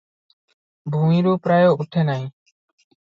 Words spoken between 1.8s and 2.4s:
ଉଠେ ନାହିଁ।